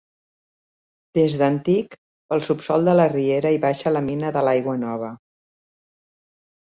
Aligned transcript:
Des 1.17 1.35
d'antic, 1.41 1.93
pel 2.33 2.43
subsòl 2.49 2.89
de 2.89 2.97
la 3.01 3.07
Riera 3.13 3.53
hi 3.57 3.61
baixa 3.67 3.93
la 3.97 4.05
Mina 4.09 4.35
de 4.39 4.47
l'Aigua 4.49 4.77
Nova. 4.87 5.15